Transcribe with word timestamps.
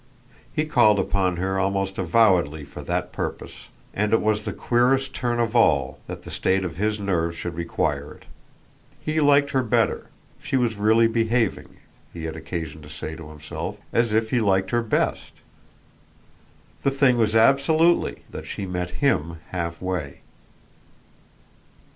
He 0.51 0.65
called 0.65 0.97
upon 0.97 1.35
her 1.37 1.59
almost 1.59 1.99
avowedly 1.99 2.65
for 2.65 2.81
that 2.81 3.11
purpose, 3.11 3.67
and 3.93 4.13
it 4.13 4.19
was 4.19 4.45
the 4.45 4.51
queerest 4.51 5.13
turn 5.13 5.39
of 5.39 5.55
all 5.55 5.99
that 6.07 6.23
the 6.23 6.31
state 6.31 6.65
of 6.65 6.77
his 6.77 6.99
nerves 6.99 7.37
should 7.37 7.53
require 7.53 8.11
it. 8.15 8.25
He 8.99 9.21
liked 9.21 9.51
her 9.51 9.61
better; 9.61 10.07
he 10.41 10.57
was 10.57 10.75
really 10.75 11.05
behaving, 11.05 11.77
he 12.11 12.23
had 12.23 12.35
occasion 12.35 12.81
to 12.81 12.89
say 12.89 13.15
to 13.15 13.29
himself, 13.29 13.77
as 13.93 14.11
if 14.11 14.31
he 14.31 14.41
liked 14.41 14.71
her 14.71 14.81
best. 14.81 15.33
The 16.81 16.89
thing 16.89 17.19
was 17.19 17.35
absolutely 17.35 18.23
that 18.31 18.47
she 18.47 18.65
met 18.65 18.89
HIM 19.05 19.37
halfway. 19.51 20.21